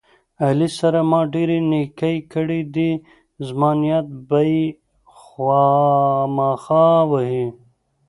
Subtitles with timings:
[0.45, 2.91] علي سره ما ډېرې نیکۍ کړې دي،
[3.47, 4.65] زما نیت به یې
[5.19, 7.45] خواخما وهي.